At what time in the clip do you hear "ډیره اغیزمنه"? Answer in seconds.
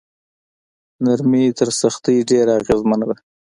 2.29-3.05